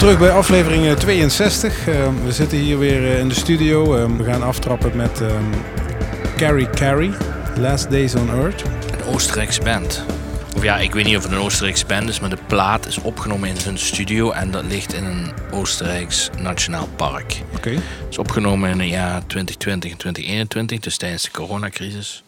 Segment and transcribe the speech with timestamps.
[0.00, 1.88] Terug bij aflevering 62.
[1.88, 3.96] Uh, we zitten hier weer uh, in de studio.
[3.96, 5.50] Uh, we gaan aftrappen met um,
[6.36, 7.12] Carrie Carrie,
[7.56, 8.62] Last Days on Earth.
[8.62, 10.04] Een Oostenrijkse band.
[10.56, 12.98] Of ja, ik weet niet of het een Oostenrijkse band is, maar de plaat is
[12.98, 17.42] opgenomen in hun studio en dat ligt in een Oostenrijks nationaal park.
[17.46, 17.56] Oké.
[17.56, 17.78] Okay.
[18.10, 22.22] Is opgenomen in het jaar 2020 en 2021, dus tijdens de coronacrisis.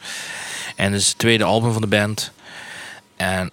[0.77, 2.33] En het is het tweede album van de band.
[3.17, 3.51] En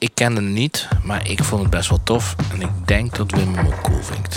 [0.00, 2.36] ik kende het niet, maar ik vond het best wel tof.
[2.52, 4.36] En ik denk dat Wim hem ook cool vindt.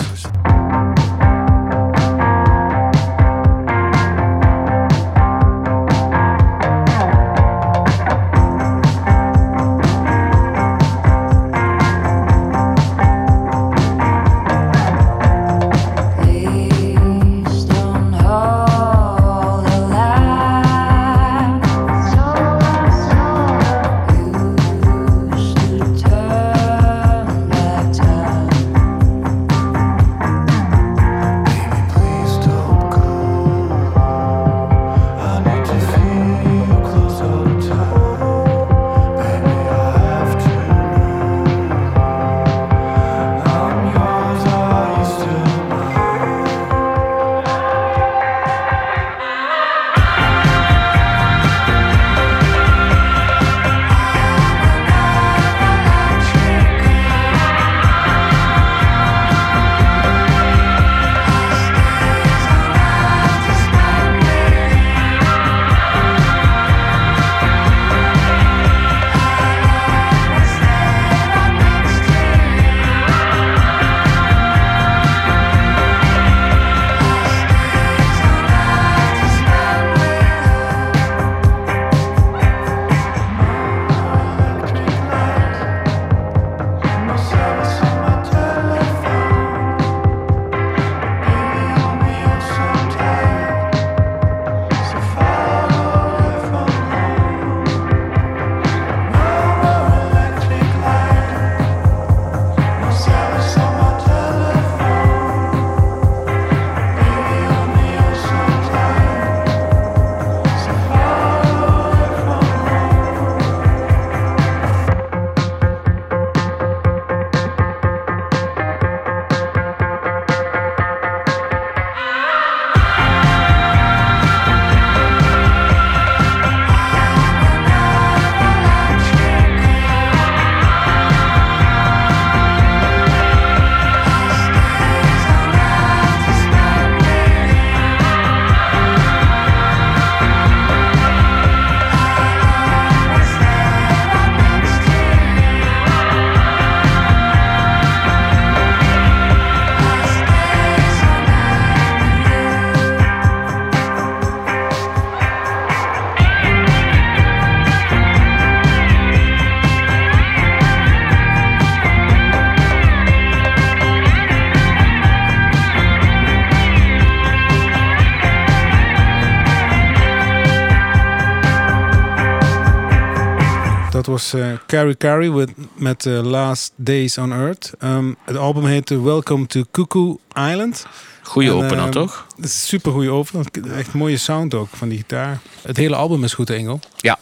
[174.24, 177.72] Was uh, Carrie Carrie with, met uh, Last Days on Earth.
[177.82, 180.86] Um, het album heette Welcome to Cuckoo Island.
[181.22, 182.26] Goeie en, opener, uh, toch?
[182.40, 183.46] Super goede opener.
[183.76, 185.40] Echt mooie sound ook van die gitaar.
[185.62, 186.80] Het hele album is goed, Engel.
[186.96, 187.18] Ja.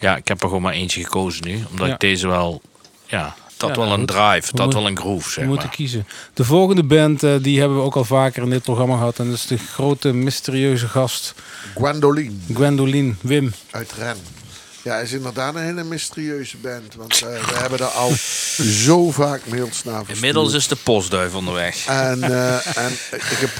[0.00, 1.64] Ja, ik heb er gewoon maar eentje gekozen nu.
[1.70, 1.92] Omdat ja.
[1.92, 2.62] ik deze wel...
[3.06, 6.06] Ja, dat ja, wel nou, een drive, dat wel een groove, zeg We moeten kiezen.
[6.34, 9.18] De volgende band, uh, die hebben we ook al vaker in dit programma gehad.
[9.18, 11.34] En dat is de grote, mysterieuze gast...
[11.74, 12.32] Gwendoline.
[12.54, 13.52] Gwendoline, Wim.
[13.70, 14.16] Uit Ren.
[14.82, 16.94] Ja, het is inderdaad een hele mysterieuze band.
[16.94, 18.10] Want uh, we hebben er al
[18.56, 20.16] zo vaak mails naar verstuurd.
[20.16, 21.86] Inmiddels is de postduif onderweg.
[21.86, 23.50] En, uh, en ik heb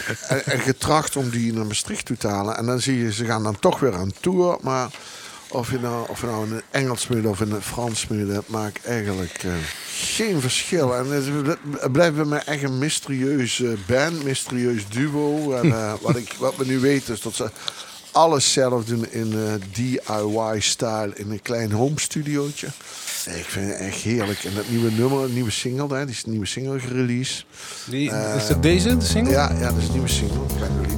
[0.44, 2.56] en getracht om die naar Maastricht toe te halen.
[2.56, 4.58] En dan zie je, ze gaan dan toch weer aan tour.
[4.60, 4.90] Maar
[5.48, 8.48] of je nou, of je nou in het Engels speelt of in het Frans dat
[8.48, 9.52] maakt eigenlijk uh,
[9.94, 10.96] geen verschil.
[10.96, 15.52] En het blijft bij mij echt een mysterieuze band, mysterieus duo.
[15.52, 17.50] En, wat, ik, wat we nu weten is dat ze
[18.12, 19.40] alles zelf doen in uh,
[19.72, 22.66] DIY-style in een klein home studiootje.
[23.26, 24.44] Ik vind het echt heerlijk.
[24.44, 27.44] En dat nieuwe nummer, een nieuwe single, hè, die is een nieuwe single gereleased.
[27.86, 29.32] Die, uh, is dat deze, de single?
[29.32, 30.40] Ja, ja, dat is een nieuwe single.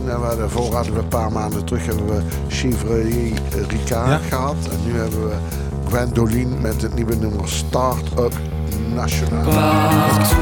[0.05, 3.38] Nou, daarvoor hadden we een paar maanden terug hebben we Chevrolet
[3.69, 4.28] Ricard ja.
[4.28, 4.56] gehad.
[4.70, 5.37] En nu hebben we
[5.87, 8.32] Gwendoline met het nieuwe nummer Start Up
[8.94, 9.44] National.
[9.44, 10.34] Partout,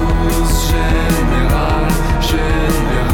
[0.68, 1.90] général,
[2.20, 3.11] génération,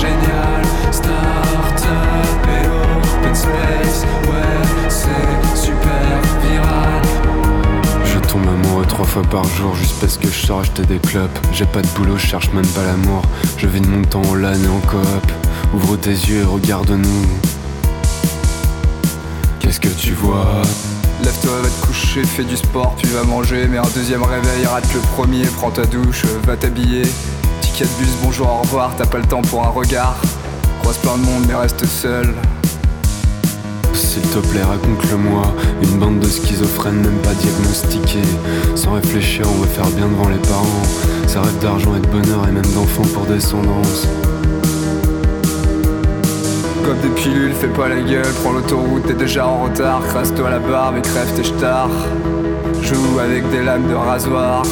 [0.00, 0.62] génial,
[0.92, 7.02] start-up et open space, ouais, c'est super viral.
[8.04, 10.98] Je tombe amoureux trois fois fois par jour juste parce que je sors acheter des
[10.98, 11.38] clopes.
[11.50, 13.22] J'ai pas de boulot, je cherche même pas l'amour.
[13.56, 15.32] Je vis de mon temps en LAN et en coop.
[15.74, 17.26] Ouvre tes yeux et regarde-nous.
[19.58, 20.60] Qu'est-ce que tu vois?
[21.24, 23.66] Lève-toi, va te coucher, fais du sport, puis va manger.
[23.70, 27.04] Mais un deuxième réveil, rate le premier, prends ta douche, va t'habiller.
[27.76, 30.16] Ticket de bus, bonjour, au revoir, t'as pas le temps pour un regard.
[30.80, 32.32] Croise plein de monde, mais reste seul.
[33.92, 35.42] S'il te plaît, raconte-le-moi.
[35.82, 38.30] Une bande de schizophrènes, même pas diagnostiqués.
[38.76, 40.64] Sans réfléchir, on veut faire bien devant les parents.
[41.26, 44.06] Ça rêve d'argent et de bonheur, et même d'enfants pour descendance.
[46.82, 50.00] Comme des pilules, fais pas la gueule, prends l'autoroute, t'es déjà en retard.
[50.08, 51.90] Crasse-toi la barbe et crève tes stars.
[52.80, 54.62] Joue avec des lames de rasoir.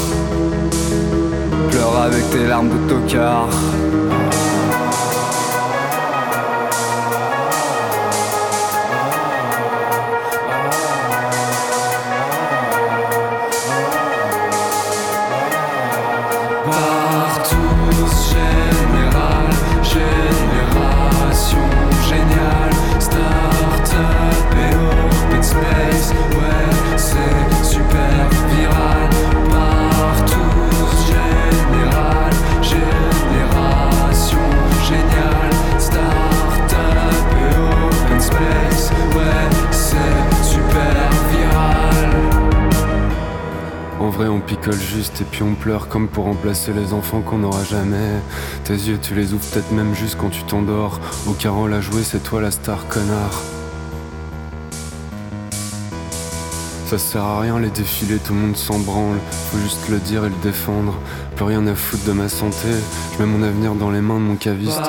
[1.71, 3.49] Pleure avec tes larmes de tocard.
[44.75, 48.21] Et puis on pleure comme pour remplacer les enfants qu'on n'aura jamais.
[48.65, 51.01] Tes yeux, tu les ouvres peut-être même juste quand tu t'endors.
[51.29, 53.43] Au carreau à jouer, c'est toi la star, connard.
[56.87, 59.19] Ça sert à rien les défilés, tout le monde s'en branle.
[59.53, 60.95] Faut juste le dire et le défendre.
[61.37, 62.69] Plus rien à foutre de ma santé.
[63.13, 64.83] Je mets mon avenir dans les mains de mon caviste.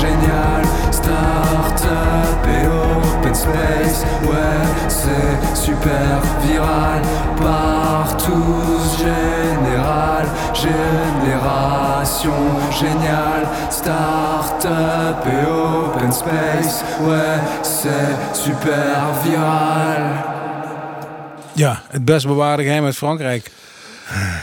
[0.00, 4.04] Géniale, start-up et open space.
[4.22, 7.00] Ouais, c'est super viral.
[7.36, 12.32] Partout, général, génération
[12.70, 16.84] géniale, start-up et open space.
[17.00, 20.34] Ouais, c'est super viral.
[21.52, 23.50] Ja, het best bewaarde geheim uit Frankrijk.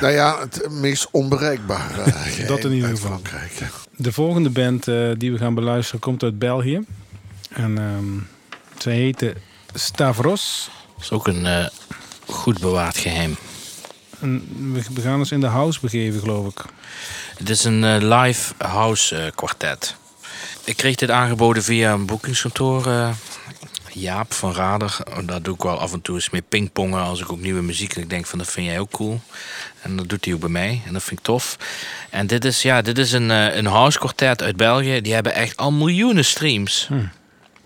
[0.01, 2.11] Nou ja, het meest onbereikbare.
[2.11, 3.19] geheim Dat in ieder uit geval.
[3.23, 3.71] Frankrijk.
[3.95, 6.85] De volgende band eh, die we gaan beluisteren komt uit België.
[7.49, 8.33] En ehm
[8.83, 9.33] zij heette
[9.73, 10.69] Stavros.
[10.95, 11.65] Dat is ook een eh,
[12.25, 13.35] goed bewaard geheim.
[14.19, 14.43] En
[14.93, 16.65] we, gaan ons in de house begeven, geloof ik.
[17.37, 19.95] Het is een eh, live house eh, kwartet.
[20.63, 22.87] Ik kreeg dit aangeboden via een boekingskantoor.
[23.93, 24.97] Jaap van Rader.
[25.25, 27.95] Daar doe ik wel af en toe eens mee pingpongen als ik ook nieuwe muziek.
[27.95, 29.21] En ik denk van dat vind jij ook cool.
[29.81, 30.81] En dat doet hij ook bij mij.
[30.85, 31.57] En dat vind ik tof.
[32.09, 35.01] En dit is, ja, dit is een, eh, een house kwartet uit België.
[35.01, 36.89] Die hebben echt al miljoenen streams.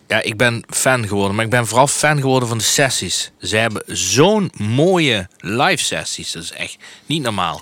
[0.07, 1.35] Ja, ik ben fan geworden.
[1.35, 3.31] Maar ik ben vooral fan geworden van de sessies.
[3.41, 6.31] Ze hebben zo'n mooie live sessies.
[6.31, 7.61] Dat is echt niet normaal.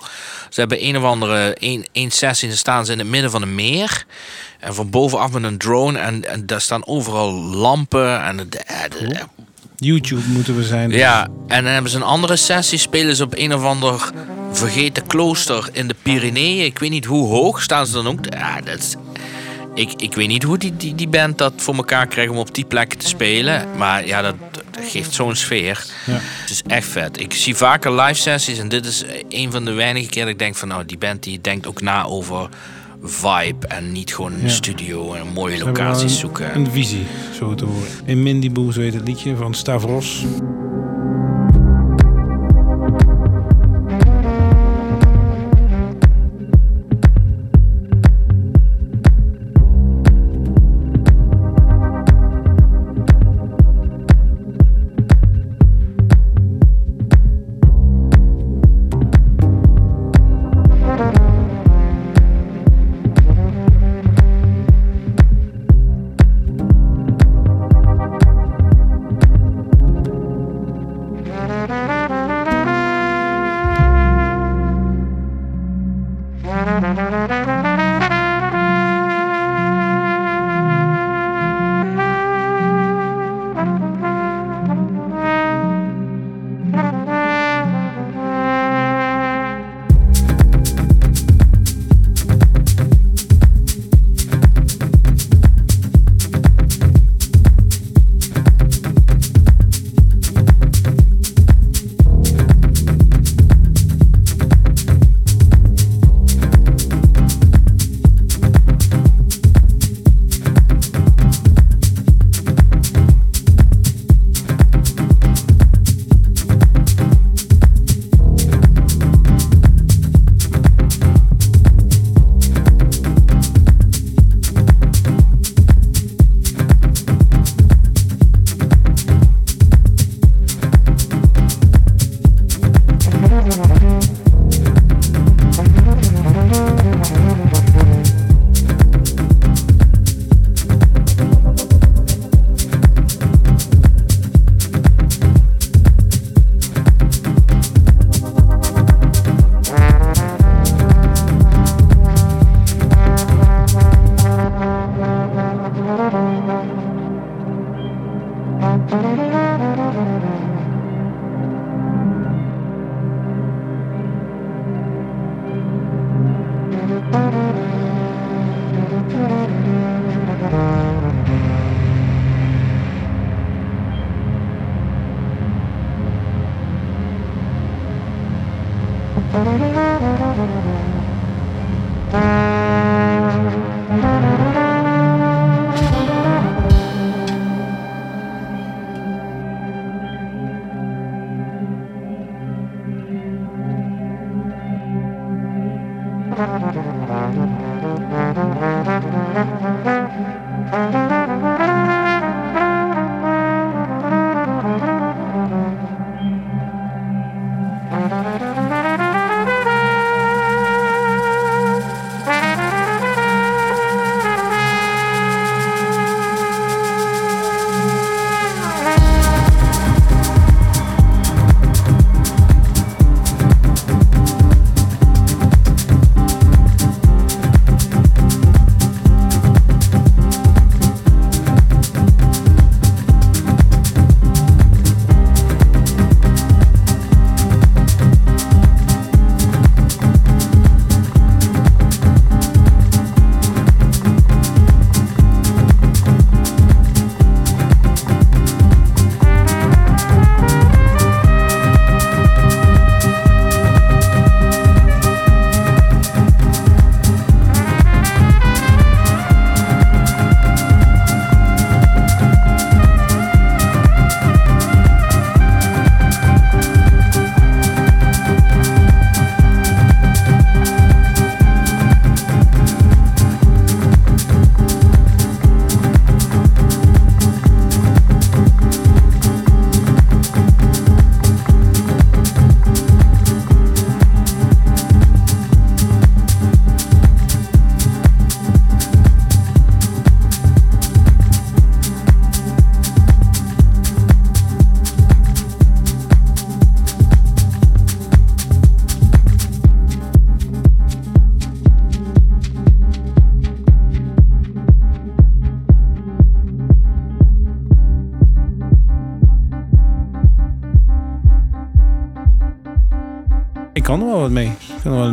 [0.50, 2.47] Ze hebben een of andere één, één sessie.
[2.47, 4.06] Dan staan ze in het midden van een meer.
[4.59, 5.99] En van bovenaf met een drone.
[5.99, 8.23] En, en daar staan overal lampen.
[8.23, 8.64] En de, de-
[9.07, 9.19] de-
[9.75, 10.90] YouTube moeten we zijn.
[10.92, 12.78] ja, en dan hebben ze een andere sessie.
[12.78, 14.11] Spelen ze op een of ander
[14.52, 16.66] vergeten klooster in de Pyreneeën.
[16.66, 18.19] Ik weet niet hoe hoog staan ze dan ook.
[18.30, 18.95] Ja, dat is,
[19.75, 22.53] ik, ik weet niet hoe die, die, die band dat voor elkaar krijgt om op
[22.55, 23.65] die plekken te spelen.
[23.77, 25.85] Maar ja, dat, dat geeft zo'n sfeer.
[26.05, 26.17] Ja.
[26.21, 27.19] Het is echt vet.
[27.19, 28.57] Ik zie vaker live sessies.
[28.59, 30.67] En dit is een van de weinige keer dat ik denk van...
[30.67, 32.49] Nou, die band die denkt ook na over
[33.03, 33.67] vibe.
[33.67, 34.49] En niet gewoon een Ja.
[34.49, 36.55] studio en mooie locaties zoeken.
[36.55, 37.05] Een visie,
[37.39, 37.87] zo te horen.
[38.05, 40.23] In Mindy Boo, zo heet het liedje van Stavros.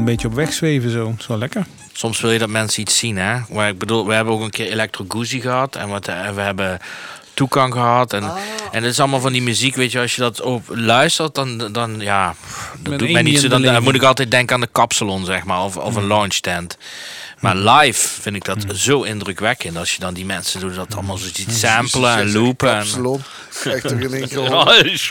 [0.02, 1.04] Een beetje op weg zweven zo.
[1.04, 1.66] Dat is wel lekker.
[1.92, 3.38] Soms wil je dat mensen iets zien, hè.
[3.50, 5.76] Maar ik bedoel, we hebben ook een keer Electro Guzzi gehad.
[5.76, 6.78] En wat, eh, we hebben
[7.34, 8.12] Toekan gehad.
[8.12, 8.22] En,
[8.72, 10.00] en het is allemaal van die muziek, weet je.
[10.00, 12.34] Als je dat op luistert, dan, dan ja...
[12.78, 13.48] Dat Met doet mij niet zo.
[13.48, 15.62] Dan, dan moet ik altijd denken aan de kapsalon, zeg maar.
[15.62, 16.78] Of, of een launch tent.
[17.40, 19.76] Maar live vind ik dat zo indrukwekkend.
[19.76, 22.68] Als je dan die mensen doet dat allemaal zo ziet samplen en loopen.
[22.68, 23.22] En, Kapsalon.
[23.64, 24.52] In één keer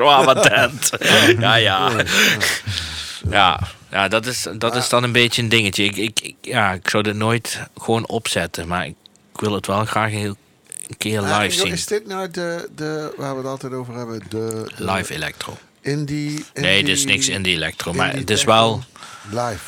[0.05, 0.89] Oh, een tent.
[1.39, 1.91] ja, ja.
[3.29, 3.59] Ja,
[3.91, 5.83] ja dat, is, dat is dan een beetje een dingetje.
[5.83, 8.67] Ik, ik, ik- ja, ik zou dit nooit gewoon opzetten.
[8.67, 8.95] Maar ik
[9.35, 10.21] wil het wel graag een,
[10.87, 11.71] een keer live zien.
[11.71, 14.21] Is dit nou de, de, waar we het altijd over hebben?
[14.29, 15.57] De, de Live electro.
[15.81, 17.93] Indie, Nee, indie- is niks in die electro.
[17.93, 18.83] Maar het is wel...
[19.29, 19.59] Live.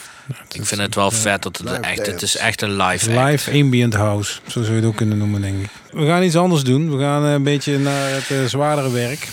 [0.52, 2.06] Ik vind het wel vet dat het echt...
[2.06, 3.30] Het is echt een live act.
[3.30, 4.40] Live ambient house.
[4.48, 5.70] Zo zou je het ook kunnen noemen, denk ik.
[5.92, 6.92] We gaan iets anders doen.
[6.98, 9.28] We gaan eh, een beetje naar het eh, zwaardere werk.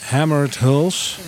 [0.00, 1.18] Hammered Hulls.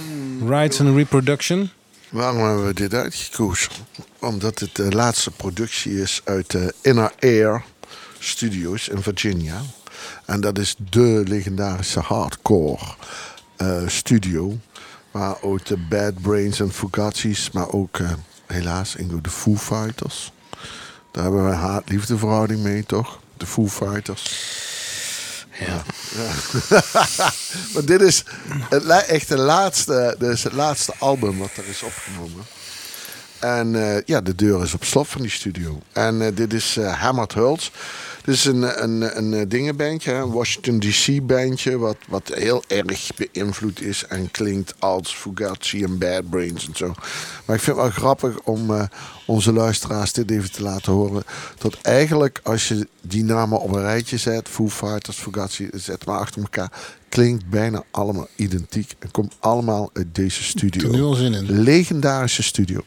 [0.47, 1.71] Rights and Reproduction.
[2.15, 3.73] Waarom hebben we dit uitgekozen?
[4.21, 7.65] Omdat het de laatste productie is uit de Inner Air
[8.19, 9.61] Studios in Virginia.
[10.27, 12.85] En dat is de legendarische hardcore
[13.57, 14.59] eh, studio.
[15.11, 18.13] Waar ook de Bad Brains en Fugazzi's, maar ook eh,
[18.47, 20.33] helaas Ingo de Foo Fighters.
[21.11, 23.21] Daar hebben we een haat-liefde verhouding mee, toch?
[23.37, 24.64] De Foo Fighters.
[25.59, 25.83] Ja.
[27.73, 28.25] Maar dit is
[28.69, 32.45] het, echt de laatste, is het laatste album wat er is opgenomen.
[33.39, 35.83] En eh, ja, de deur is op slot van die studio.
[35.93, 37.71] En eh, dit is eh Hammered Hulls.
[38.25, 43.11] Dit is een, een, een, eh, dingenbandje, een Washington DC bandje, wat, wat heel erg
[43.17, 46.87] beïnvloed is en klinkt als Fugazi en Bad Brains en zo.
[47.45, 48.85] Maar ik vind het wel grappig om eh,
[49.27, 51.23] onze luisteraars dit even te laten horen.
[51.59, 56.19] Dat eigenlijk als je die namen op een rijtje zet, Foo Fighters, Fugazi, zet maar
[56.19, 56.73] achter elkaar,
[57.09, 61.05] klinkt bijna allemaal identiek en komt allemaal uit deze er nu studio.
[61.05, 61.63] al zin in.
[61.63, 62.81] Legendarische studio.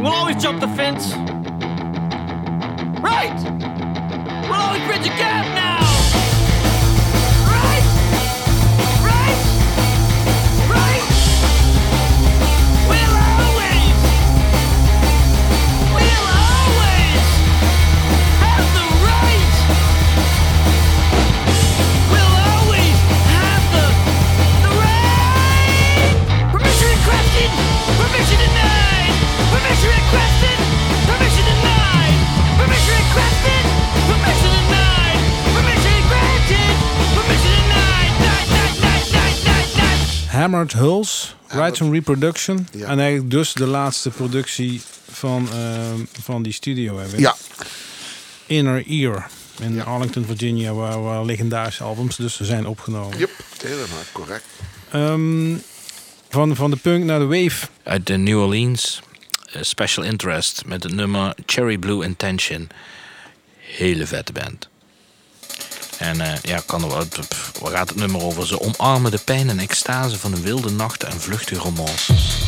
[0.00, 1.12] We'll always jump the fence.
[3.02, 3.36] Right!
[4.44, 5.39] We'll always bridge again.
[40.40, 42.68] Hammered Hulls, Rights and Reproduction.
[42.72, 45.80] En eigenlijk dus de laatste productie van, eh,
[46.22, 47.20] van die studio hebben.
[47.20, 47.36] Ja.
[48.46, 49.84] Inner Ear in.
[49.84, 53.18] Arlington, Virginia, waar, waar, legendarische albums dus zijn opgenomen.
[53.18, 53.30] Yep,
[53.62, 54.44] helemaal correct.
[54.90, 55.56] Ehm,
[56.28, 57.66] van, van de punk naar de wave.
[57.82, 59.00] Uit de New Orleans,
[59.52, 62.68] eh, Special Interest met het nummer Cherry Blue Intention.
[63.58, 64.69] Hele vette band.
[66.00, 68.46] En eh, ja, kan waar gaat het nummer over?
[68.46, 72.38] Ze omarmen de pijn en extase van een wilde nacht en vluchtige romances.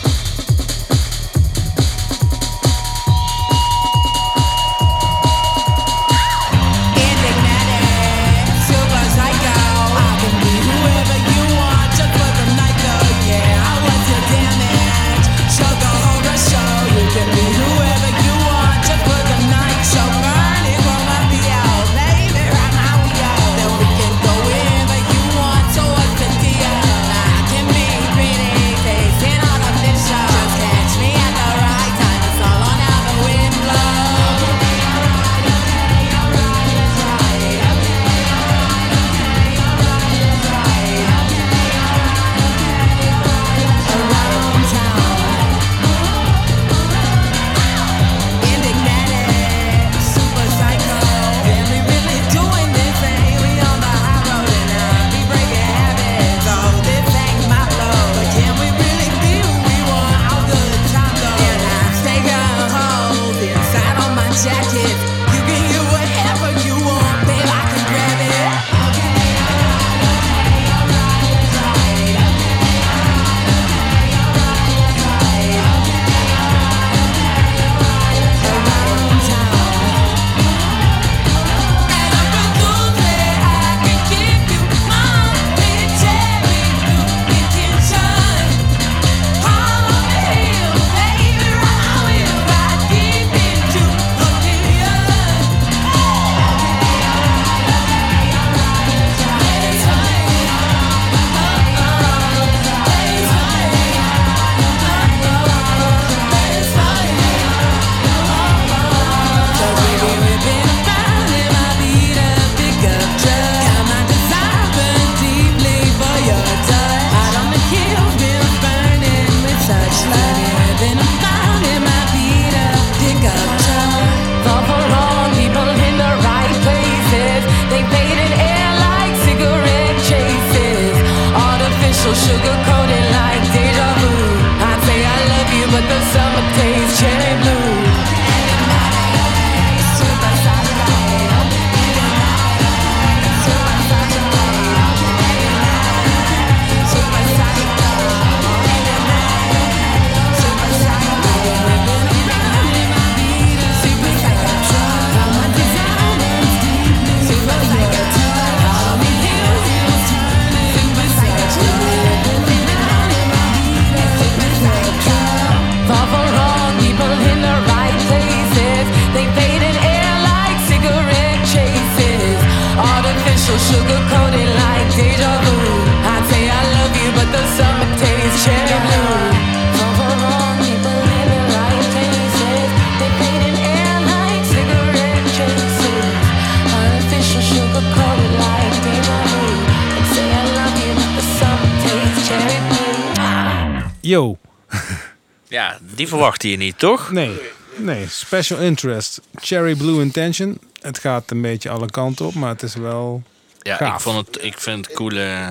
[196.03, 197.11] Die verwachtte je niet, toch?
[197.11, 197.41] Nee,
[197.77, 198.07] nee.
[198.09, 199.21] Special interest.
[199.35, 200.59] Cherry Blue Intention.
[200.81, 203.23] Het gaat een beetje alle kanten op, maar het is wel...
[203.59, 203.95] Ja, Gaaf.
[203.95, 205.49] ik, vond het, ik vind het coole...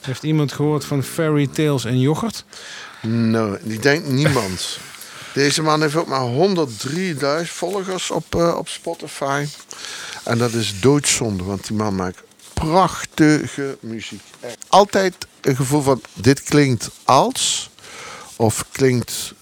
[0.00, 2.44] Heeft iemand gehoord van Fairy Tales en yoghurt?
[3.00, 4.78] Nou, ik denk niemand.
[5.34, 6.48] Deze man heeft ook maar
[7.44, 9.46] 103.000 volgers op, eh, op Spotify.
[10.24, 12.22] En dat is doodzonde, want die man maakt
[12.54, 14.22] prachtige muziek.
[14.68, 17.70] Altijd een gevoel van, dit klinkt als...
[18.36, 19.34] Of klinkt...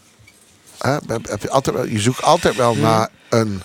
[0.78, 3.62] Hè, heb- heb je, altijd, wel- je zoekt altijd wel naar een,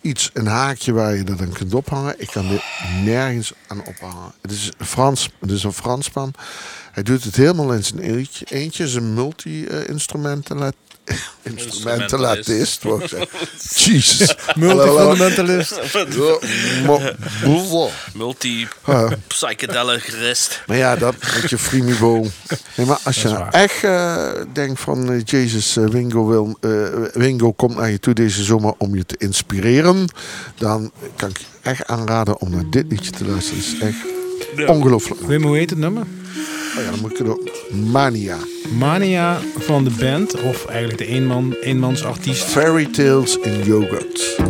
[0.00, 2.14] iets, een haakje waar je dat aan kunt ophangen.
[2.20, 2.62] Ik kan dit
[3.04, 4.32] nergens aan ophangen.
[4.42, 6.34] Het is een, Frans, het is een Fransman.
[6.92, 8.44] Hij doet het helemaal in zijn eentje.
[8.48, 10.74] Eentje is een multi-instrumentalist.
[11.42, 12.82] Instrumentalist.
[13.74, 14.34] Jesus.
[14.56, 15.80] Multifundamentalist.
[16.84, 19.10] Mo- Multi Ah.
[19.26, 20.62] psychedelic rest.
[20.66, 22.26] Maar ja, dat met je frimibo.
[22.76, 26.70] Nee, maar als je nou echt eh, denkt van eh, Jezus, eh, Wingo, wil, eh,
[27.12, 30.08] Wingo komt naar je toe deze zomer om je te inspireren.
[30.58, 33.58] Dan kan ik je echt aanraden om naar dit liedje te luisteren.
[33.58, 33.96] Het is echt
[34.66, 35.20] ongelooflijk.
[35.20, 36.02] Wim, hoe heet het nummer?
[36.02, 37.50] Oh ja, dan moet ik het ook.
[37.92, 38.36] Mania.
[38.78, 42.42] Mania van de band, of eigenlijk de eenman, eenmansartiest.
[42.42, 44.40] Fairy Tales in Yogurt.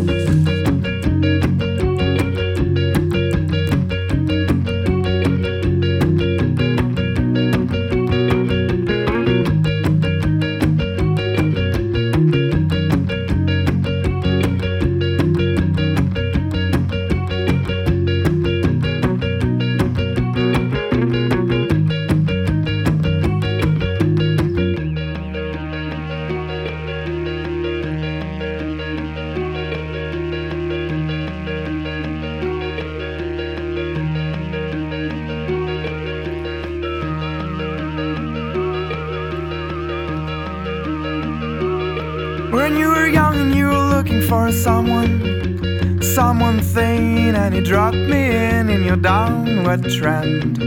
[44.53, 50.59] Someone, someone thing, and you dropped me in in your downward trend.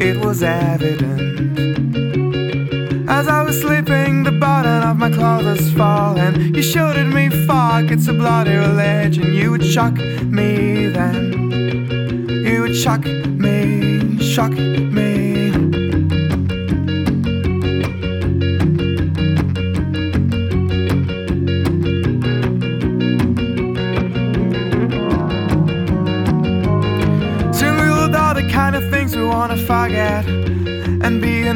[0.00, 1.20] It was evident.
[3.08, 7.90] As I was slipping, the button of my clothes fall, and you shouted me, "Fuck,
[7.90, 9.96] it's a bloody religion." You would shock
[10.38, 11.22] me then.
[12.46, 15.09] You would shock me, shock me.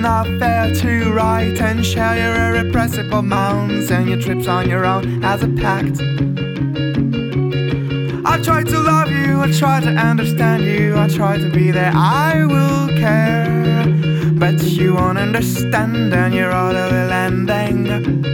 [0.05, 5.25] Not fair to write And share your irrepressible mounds And your trips on your own
[5.25, 5.99] as a pact
[8.27, 11.93] I try to love you, I try to understand you, I try to be there,
[11.95, 13.87] I will care.
[14.33, 18.34] But you won't understand, and you're all over landing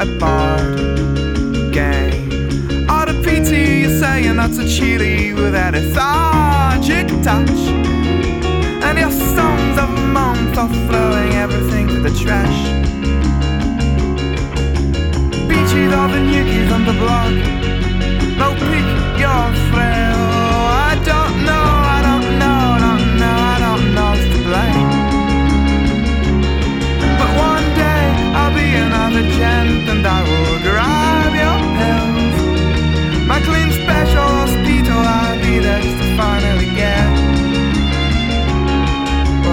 [0.00, 0.78] a part
[1.74, 2.88] game.
[2.88, 3.12] All the
[4.00, 7.60] say you're not so chilly with that lethargic touch.
[8.86, 12.60] And your songs of a month are throwing everything to the trash.
[15.48, 16.20] Beachy all the
[16.72, 17.34] on the block.
[18.40, 18.88] No pick
[19.20, 20.20] your frail.
[20.88, 24.92] I don't know, I don't know, I don't know, I don't know who's to blame.
[27.20, 28.04] But one day
[28.38, 29.79] I'll be another gent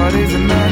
[0.07, 0.66] what is a man.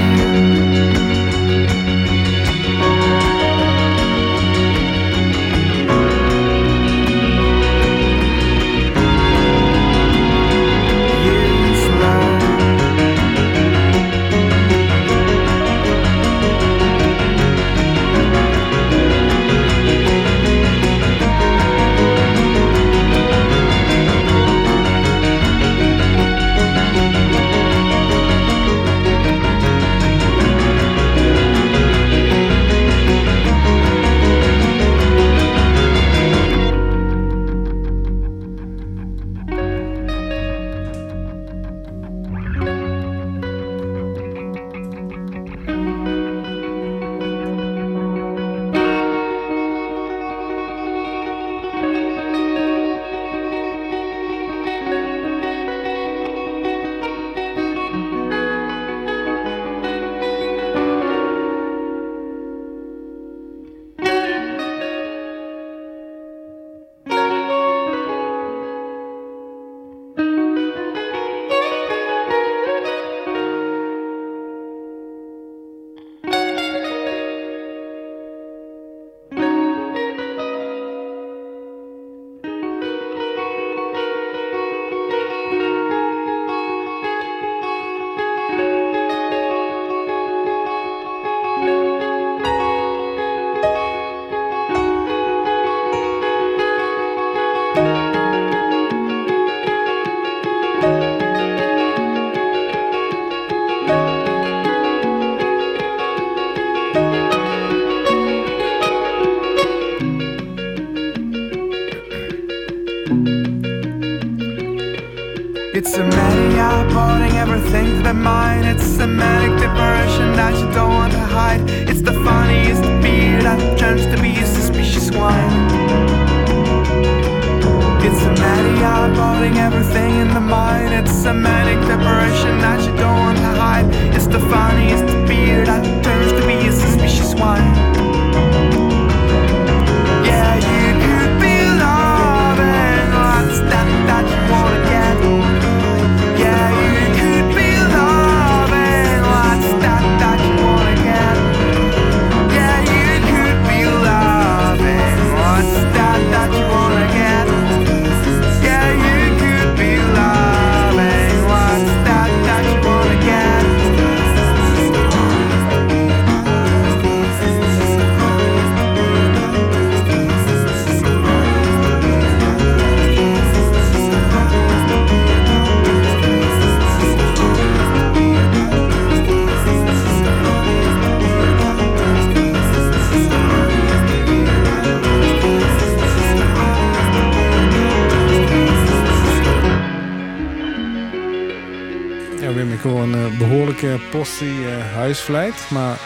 [195.70, 196.00] Maar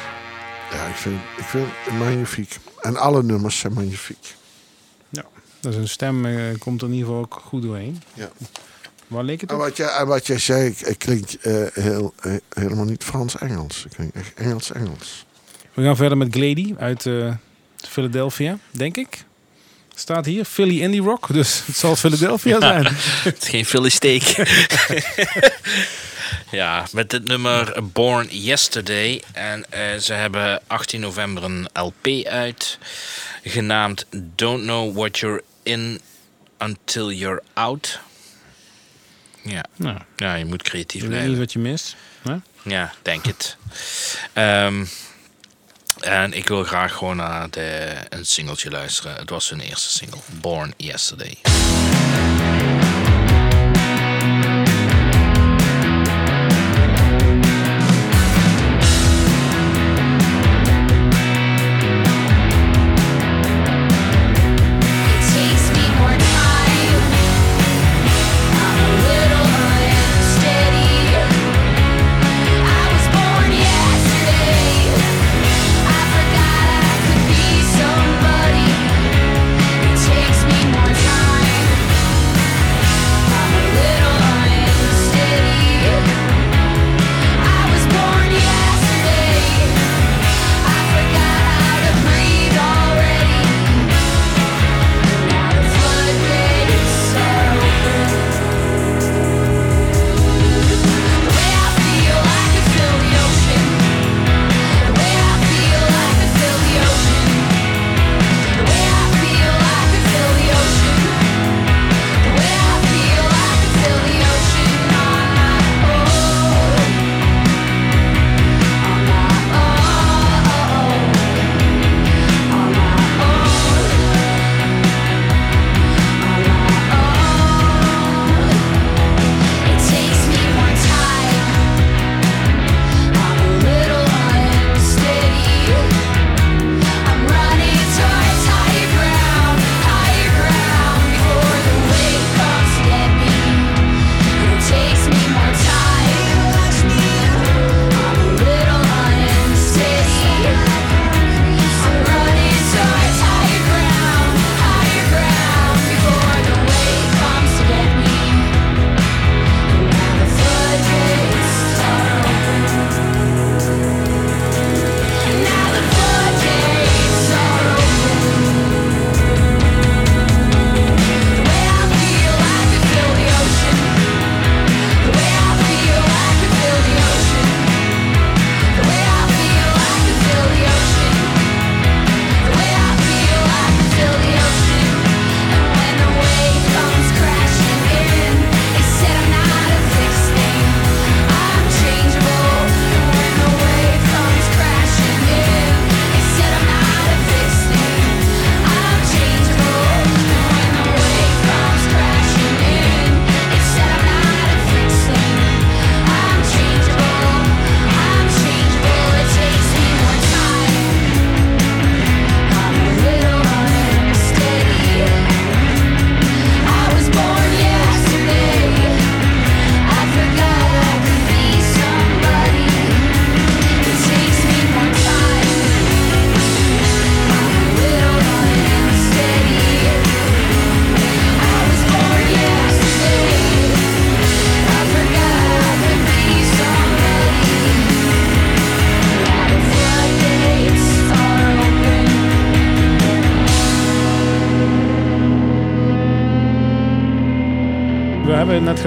[0.72, 2.58] Ja, ik vind, ik vind het magnifiek.
[2.82, 4.38] En alle nummers zijn magnifiek.
[5.62, 8.02] Dus een stem eh, komt er in ieder geval ook goed doorheen.
[8.14, 8.30] Ja.
[9.08, 12.86] Waar leek het En wat jij, en wat jij zei, klinkt eh, heel, eh, helemaal
[12.86, 13.84] niet Frans-Engels.
[13.84, 15.26] Het klinkt echt Engels-Engels.
[15.74, 17.34] We gaan verder met Glady uit eh,
[17.88, 19.24] Philadelphia, denk ik.
[19.96, 22.86] Staat hier Philly Indie Rock, dus het zal Philadelphia zijn.
[23.24, 24.24] Het is geen Philly steak.
[26.52, 29.24] ja, met dit nummer Born Yesterday.
[29.32, 32.78] En eh, ze hebben 18 november een LP uit.
[33.44, 36.02] Genaamd Don't Know What You're In
[36.60, 38.00] Until You're Out.
[39.44, 41.30] Ja, nou, ja je moet creatief weet blijven.
[41.30, 41.96] niet wat je mist.
[42.22, 42.36] hè?
[42.64, 43.58] Ja, denk het.
[44.34, 44.86] Ehm,
[46.00, 49.16] en ik wil graag gewoon naar de, een singeltje luisteren.
[49.16, 51.38] Het was hun eerste single, Born Yesterday.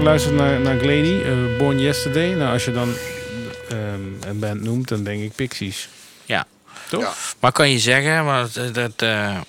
[0.03, 2.33] Geluisterd naar, naar Glady, eh, Born Yesterday.
[2.33, 2.95] Nou, als je dan
[3.69, 5.89] ehm, een band noemt, dan denk ik Pixies.
[6.25, 6.47] Ja.
[6.89, 7.03] Toch?
[7.03, 7.13] Ja.
[7.41, 9.41] Maar kan je zeggen, maar dat, dat eh,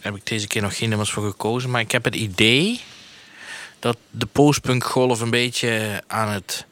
[0.00, 2.80] heb ik deze keer nog geen nummers voor gekozen, maar ik heb het idee
[3.78, 6.66] dat de postpunk golf een beetje aan het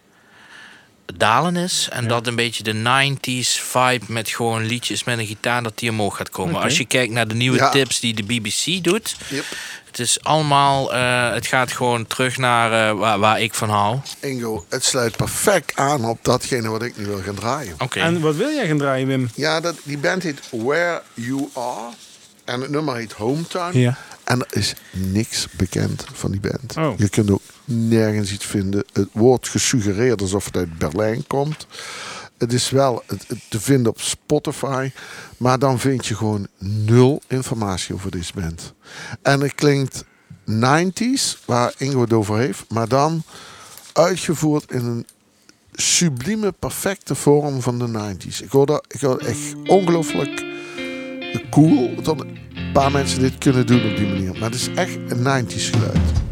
[1.16, 1.88] dalen is.
[1.92, 5.90] En dat een beetje de 90s vibe met gewoon liedjes met een gitaar, dat die
[5.90, 6.62] omhoog gaat komen.
[6.62, 7.68] Als je kijkt naar de nieuwe Ja.
[7.70, 9.44] tips die de BBC doet, Yep.
[9.86, 13.98] het is allemaal, eh, het gaat gewoon terug naar eh, waar, waar ik van hou.
[14.20, 17.74] Ingo, het sluit perfect aan op datgene wat ik nu wil gaan draaien.
[17.78, 18.00] Oké.
[18.00, 19.30] En wat wil jij gaan draaien, Wim?
[19.34, 21.90] Ja, dat, die band heet Where You Are.
[22.44, 23.78] En het nummer heet Hometown.
[23.78, 23.96] Ja.
[24.29, 26.76] En er is niks bekend van die band.
[26.76, 26.99] Oh.
[26.99, 28.85] Je kunt ook nergens iets vinden.
[28.93, 31.66] Het wordt gesuggereerd alsof het uit Berlijn komt.
[32.39, 33.03] het is wel
[33.49, 34.91] te vinden op Spotify.
[35.37, 38.72] Maar dan vind je gewoon nul informatie over deze band.
[39.22, 40.05] En het klinkt
[40.51, 42.64] 90s, waar Ingo het over heeft.
[42.68, 43.22] Maar dan
[43.93, 45.07] uitgevoerd in een
[45.72, 48.45] sublieme, perfecte vorm van de 90s.
[48.45, 50.47] Ik hoor dat, ik hoor echt ongelooflijk
[51.51, 52.24] cool dat
[52.73, 54.33] paar mensen dit kunnen doen op die manier.
[54.33, 56.28] Maar het is echt een 90s geluid.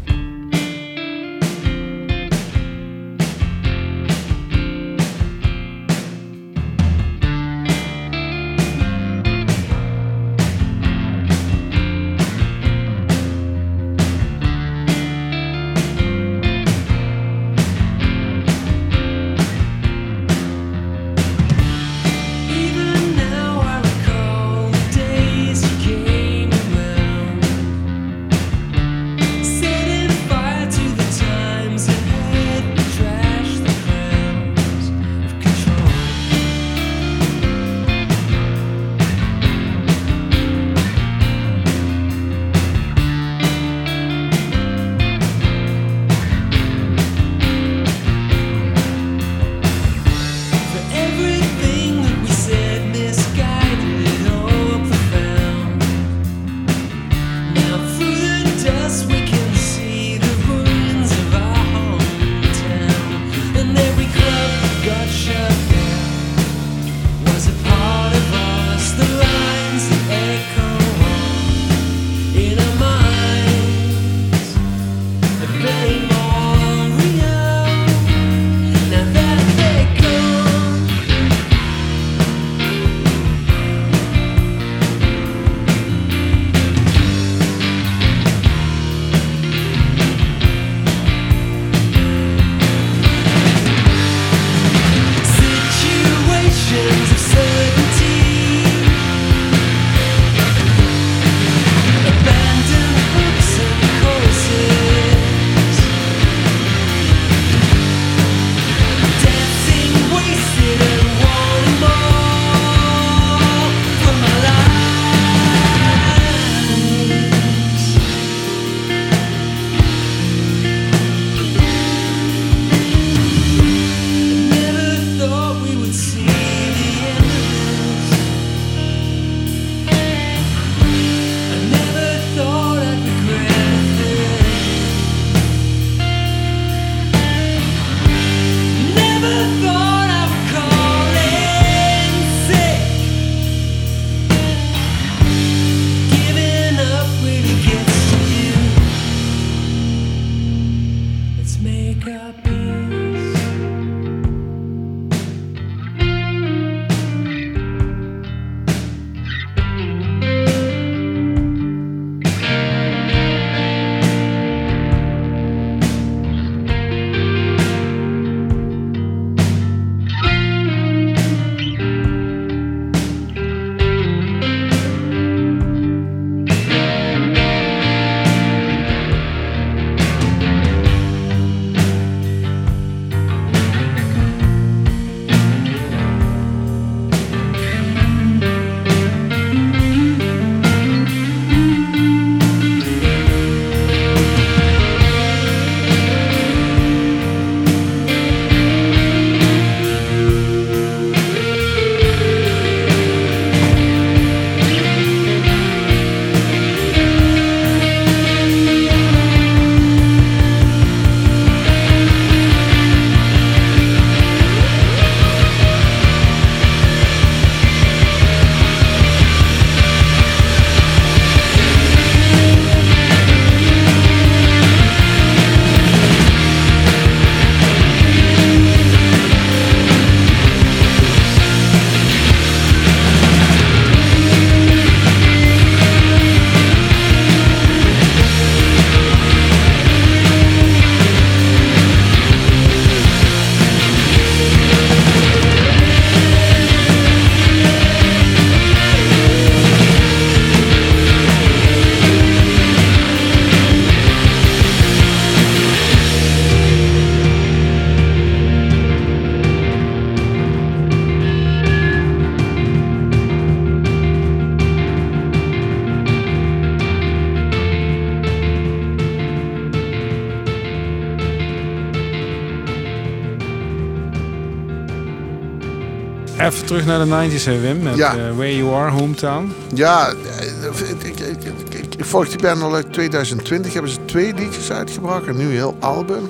[277.05, 277.81] Naar de 90s, hè, Wim.
[277.83, 278.11] Met Ja.
[278.17, 279.53] eh, Where You Are, Hometown.
[279.73, 280.45] Ja, eh,
[280.89, 281.43] ik, ik, ik,
[281.73, 283.73] ik, ik volg die band al uit 2020.
[283.73, 285.27] Hebben ze twee liedjes uitgebracht.
[285.27, 286.29] En nu een heel album.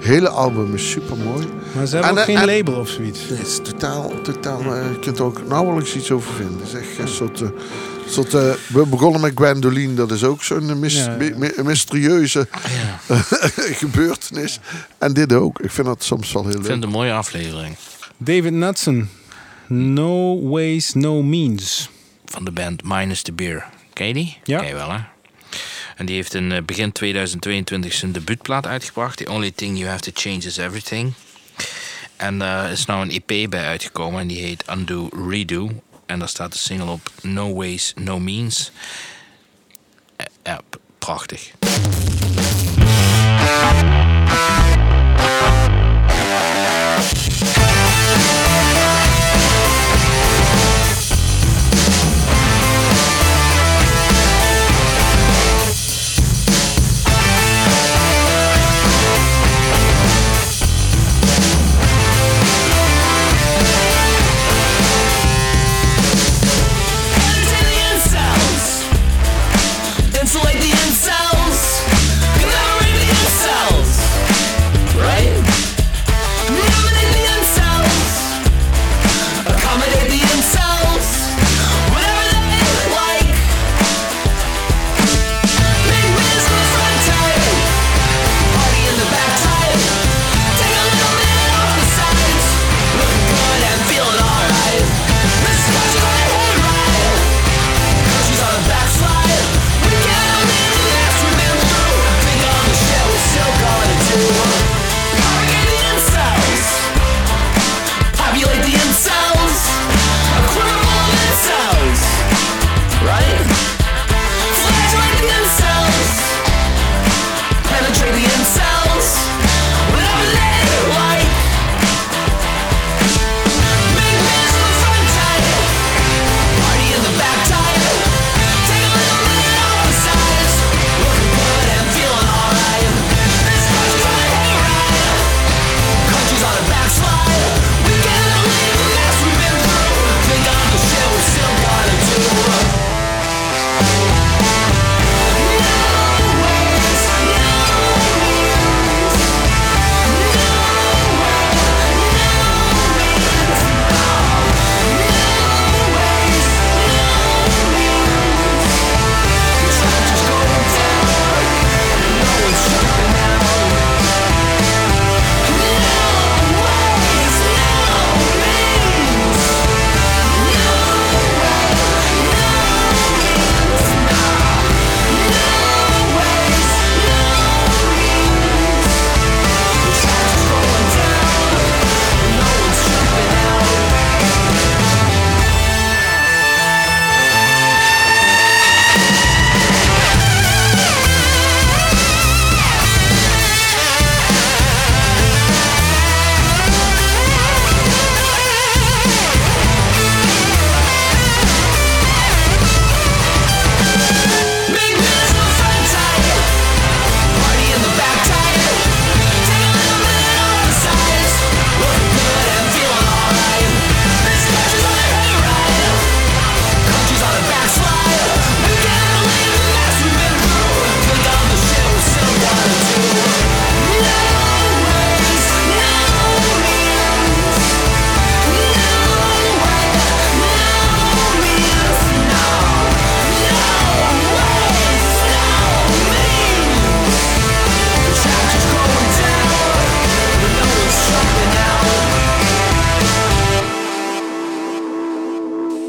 [0.00, 1.46] hele album is super mooi.
[1.72, 3.20] Maar ze hebben ook geen label of zoiets.
[3.28, 4.60] Het is totaal, totaal.
[4.60, 6.58] eh, je kunt er ook nauwelijks iets over vinden.
[6.58, 7.40] Het is echt een soort.
[7.40, 7.48] eh,
[8.08, 11.16] soort eh, we begonnen met Gwendoline, dat is ook zo'n mis- Ja, ja.
[11.16, 12.46] mi- mi- mysterieuze
[13.82, 14.60] gebeurtenis.
[14.98, 15.58] En dit ook.
[15.60, 16.66] Ik vind dat soms wel heel Ik leuk.
[16.66, 17.76] vind het een mooie aflevering.
[18.16, 19.10] David Knudsen.
[19.68, 21.88] No Ways, No Means.
[22.24, 23.66] Van de band Minus the Beer.
[23.92, 24.38] Ken je die?
[24.44, 24.58] Ja.
[24.58, 24.98] Ken je wel, hè?
[25.96, 29.16] En die heeft in eh, begin 2022 zijn debuutplaat uitgebracht.
[29.16, 31.12] The Only Thing You Have to Change Is Everything.
[32.16, 34.20] En daar is nou een EP bij uitgekomen.
[34.20, 35.70] En die heet Undo Redo.
[36.06, 38.70] En daar staat de single op No Ways, No Means.
[40.16, 40.60] Eh, Ja,
[40.98, 41.50] prachtig.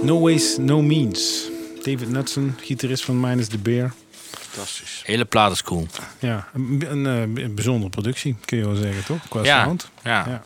[0.10, 1.49] No Ways, No Means.
[1.84, 3.93] David Knudsen, gitarist van Minus the Bear.
[4.22, 5.01] Fantastisch.
[5.05, 5.88] Hele plaat is cool.
[6.20, 9.28] Ja, een, een, eh, een bijzondere productie, kun je wel zeggen, toch?
[9.30, 9.89] Qua Ja, sound.
[10.03, 10.26] ja.
[10.28, 10.43] Ja.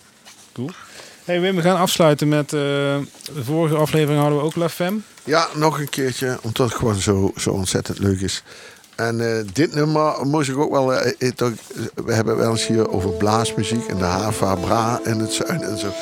[0.53, 0.69] Cool.
[1.23, 2.45] Hey Wim, we gaan afsluiten met...
[2.45, 4.99] eh, de vorige aflevering hadden we ook La Femme.
[5.23, 8.43] Ja, nog een keertje, omdat het gewoon zo, zo ontzettend leuk is.
[8.95, 10.87] En eh, dit nummer moest ik ook wel.
[11.95, 15.77] we hebben wel eens hier over blaasmuziek en de Hava Bra en het zuiden en
[15.77, 15.93] zo.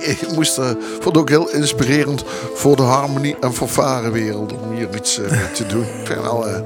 [0.00, 4.88] Ik moest er, vond het ook heel inspirerend voor de harmonie- en fanfarewereld om hier
[4.96, 5.82] iets eh, te doen.
[5.82, 6.60] Ik vind al eh,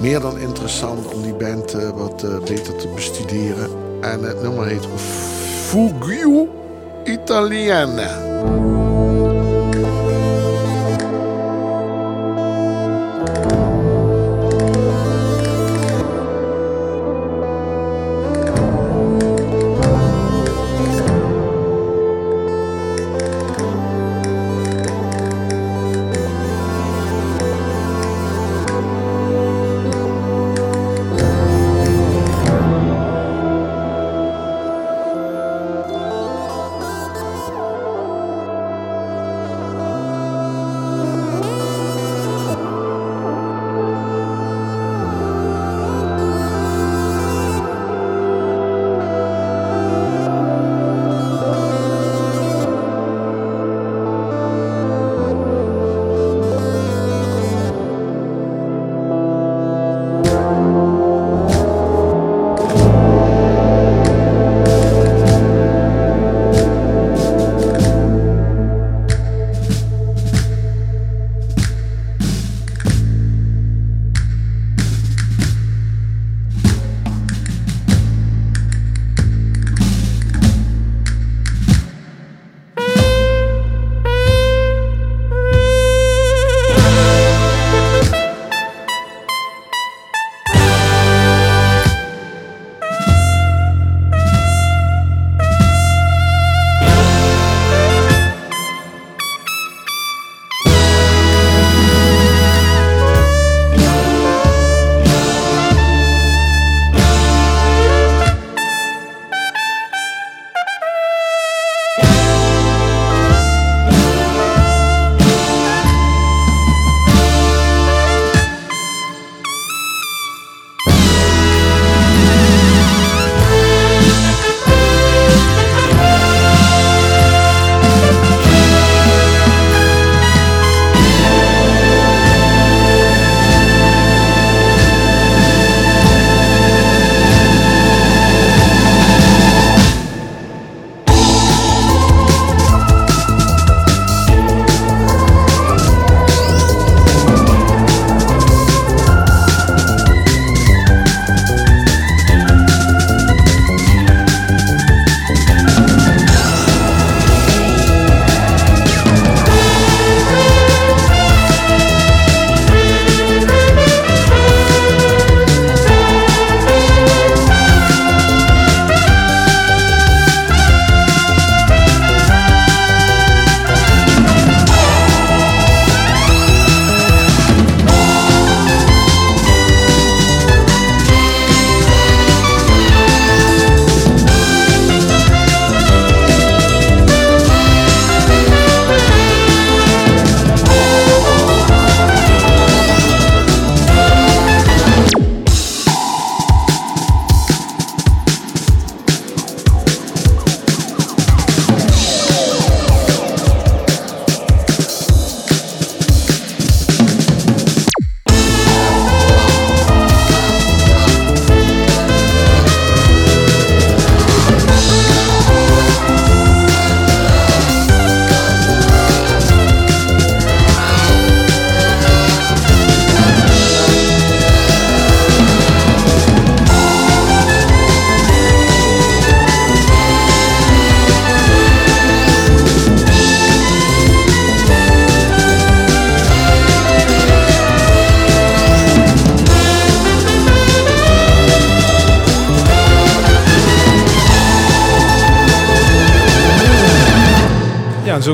[0.00, 3.70] meer dan interessant om die band eh, wat eh, beter te bestuderen.
[4.00, 4.86] En het nummer heet
[5.66, 6.48] Fugio
[7.04, 8.22] Italiana.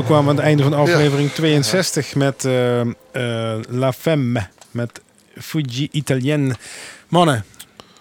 [0.01, 4.47] Zo kwamen we aan het einde van aflevering 62 met eh, eh, La Femme.
[4.71, 5.01] Met
[5.39, 6.55] Fuji Italien.
[7.07, 7.45] Mannen,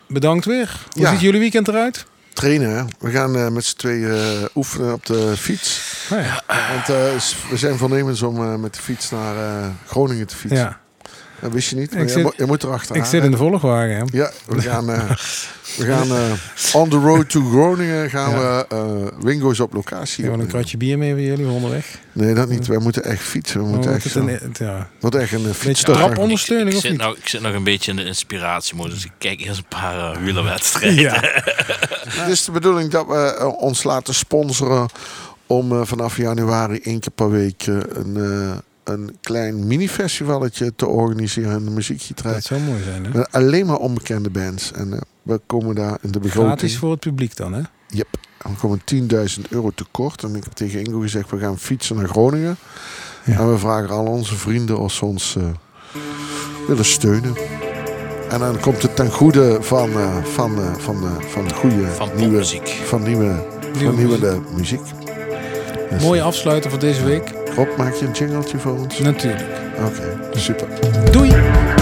[0.09, 0.87] bedankt weer.
[0.91, 2.07] Hoe ziet jullie weekend eruit?
[2.33, 2.85] Trainen, hè?
[2.99, 5.81] We gaan eh, met z'n tweeën oefenen op de fiets.
[6.11, 6.43] Nou ja.
[6.47, 6.87] Want
[7.51, 9.35] we zijn voornemens om met de fiets naar
[9.87, 10.59] Groningen te fietsen.
[10.59, 10.81] ja.
[11.41, 13.03] Dat wist je niet, Ik maar je, zit- mo- je moet erachteraan.
[13.03, 13.97] Ik zit in de volgwagen.
[13.97, 14.03] Hè?
[14.13, 15.11] Ja, we gaan, eh,
[15.77, 16.33] we gaan eh,
[16.75, 18.39] on the road to Groningen gaan Ja.
[18.69, 20.17] we eh, Wingo's op locatie.
[20.19, 21.99] Ik heb wel een kratje bier mee voor jullie onderweg.
[22.13, 22.67] Nee, dat niet.
[22.67, 23.61] Wij moeten echt fietsen.
[23.63, 24.89] We moeten we echt, een- ja.
[25.01, 27.01] moeten echt een Beetje fietstocht trapondersteuning ik, of zit niet?
[27.01, 29.05] nou, ik zit nog een beetje in de inspiratiemodus.
[29.05, 31.01] Ik kijk eerst een paar uh, wielerwedstrijden.
[31.03, 31.21] Ja.
[32.21, 34.89] Het is de bedoeling dat we ons laten sponsoren
[35.47, 41.65] om eh, vanaf januari één keer per week een, eh, een klein mini-festivalletje te organiseren
[41.65, 42.33] de muziekgieterij.
[42.33, 43.11] Dat zou mooi zijn, hè?
[43.19, 44.73] Met alleen maar onbekende bands.
[44.73, 46.59] En eh, we komen daar in de begroting.
[46.59, 47.63] Gratis voor het publiek dan, hè?
[47.89, 48.09] Yep.
[48.39, 50.23] En we komen 10.000 euro tekort.
[50.23, 52.57] En ik heb tegen Ingo gezegd, we gaan fietsen naar Groningen.
[53.25, 53.39] Ja.
[53.39, 55.45] En we vragen al onze vrienden of ze ons eh,
[56.67, 57.35] willen steunen.
[58.31, 61.87] En dan komt het ten goede van, eh, van, eh, van, eh, van de goede
[61.87, 62.69] Van nieuwe, popmuziek.
[62.69, 64.81] van nieuwe, van nieuwe de muziek.
[65.99, 67.33] Mooie afsluiter voor deze week.
[67.55, 68.99] Rob, maak je een jingletje voor ons?
[68.99, 69.49] Natuurlijk.
[69.85, 70.69] Oké, super.
[71.11, 71.80] Doei!